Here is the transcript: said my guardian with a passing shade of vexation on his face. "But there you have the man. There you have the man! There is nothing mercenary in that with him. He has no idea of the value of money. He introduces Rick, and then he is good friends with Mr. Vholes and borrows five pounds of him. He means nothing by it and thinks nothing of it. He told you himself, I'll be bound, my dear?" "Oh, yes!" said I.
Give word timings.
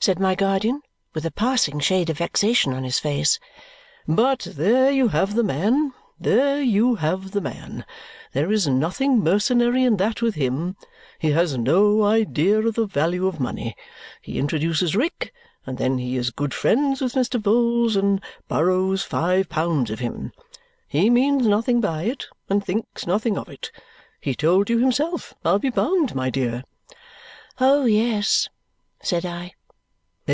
said 0.00 0.20
my 0.20 0.34
guardian 0.34 0.82
with 1.14 1.24
a 1.24 1.30
passing 1.30 1.80
shade 1.80 2.10
of 2.10 2.18
vexation 2.18 2.74
on 2.74 2.84
his 2.84 2.98
face. 2.98 3.40
"But 4.06 4.40
there 4.40 4.90
you 4.90 5.08
have 5.08 5.34
the 5.34 5.42
man. 5.42 5.94
There 6.20 6.60
you 6.60 6.96
have 6.96 7.30
the 7.30 7.40
man! 7.40 7.86
There 8.34 8.52
is 8.52 8.68
nothing 8.68 9.20
mercenary 9.20 9.82
in 9.82 9.96
that 9.96 10.20
with 10.20 10.34
him. 10.34 10.76
He 11.18 11.30
has 11.30 11.56
no 11.56 12.02
idea 12.04 12.60
of 12.60 12.74
the 12.74 12.84
value 12.84 13.26
of 13.26 13.40
money. 13.40 13.74
He 14.20 14.38
introduces 14.38 14.94
Rick, 14.94 15.32
and 15.64 15.78
then 15.78 15.96
he 15.96 16.18
is 16.18 16.28
good 16.28 16.52
friends 16.52 17.00
with 17.00 17.14
Mr. 17.14 17.40
Vholes 17.40 17.96
and 17.96 18.22
borrows 18.46 19.04
five 19.04 19.48
pounds 19.48 19.90
of 19.90 20.00
him. 20.00 20.32
He 20.86 21.08
means 21.08 21.46
nothing 21.46 21.80
by 21.80 22.02
it 22.02 22.26
and 22.50 22.62
thinks 22.62 23.06
nothing 23.06 23.38
of 23.38 23.48
it. 23.48 23.72
He 24.20 24.34
told 24.34 24.68
you 24.68 24.76
himself, 24.76 25.32
I'll 25.46 25.58
be 25.58 25.70
bound, 25.70 26.14
my 26.14 26.28
dear?" 26.28 26.64
"Oh, 27.58 27.86
yes!" 27.86 28.50
said 29.02 29.24
I. 29.24 29.54